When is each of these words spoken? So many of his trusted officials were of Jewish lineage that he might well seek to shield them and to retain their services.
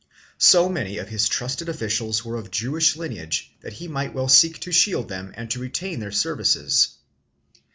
So 0.39 0.67
many 0.67 0.97
of 0.97 1.09
his 1.09 1.27
trusted 1.29 1.69
officials 1.69 2.25
were 2.25 2.37
of 2.37 2.49
Jewish 2.49 2.95
lineage 2.95 3.51
that 3.61 3.73
he 3.73 3.87
might 3.87 4.15
well 4.15 4.27
seek 4.29 4.59
to 4.61 4.71
shield 4.71 5.09
them 5.09 5.31
and 5.37 5.47
to 5.51 5.59
retain 5.59 5.99
their 5.99 6.09
services. 6.11 6.97